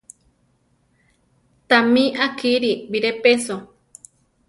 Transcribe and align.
Tamí 1.69 2.05
á 2.25 2.27
kiri 2.39 2.71
biré 2.91 3.11
peso. 3.23 3.55